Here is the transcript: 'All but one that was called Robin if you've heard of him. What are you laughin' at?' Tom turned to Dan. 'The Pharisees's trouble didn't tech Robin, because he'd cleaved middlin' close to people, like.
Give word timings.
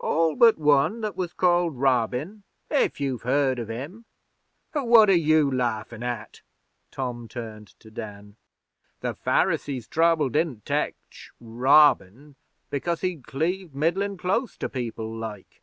'All 0.00 0.36
but 0.36 0.56
one 0.56 1.02
that 1.02 1.16
was 1.18 1.34
called 1.34 1.76
Robin 1.76 2.44
if 2.70 2.98
you've 2.98 3.24
heard 3.24 3.58
of 3.58 3.68
him. 3.68 4.06
What 4.72 5.10
are 5.10 5.12
you 5.28 5.50
laughin' 5.50 6.02
at?' 6.02 6.40
Tom 6.90 7.28
turned 7.28 7.78
to 7.80 7.90
Dan. 7.90 8.36
'The 9.00 9.12
Pharisees's 9.16 9.86
trouble 9.86 10.30
didn't 10.30 10.64
tech 10.64 10.94
Robin, 11.42 12.36
because 12.70 13.02
he'd 13.02 13.26
cleaved 13.26 13.74
middlin' 13.74 14.16
close 14.16 14.56
to 14.56 14.70
people, 14.70 15.14
like. 15.14 15.60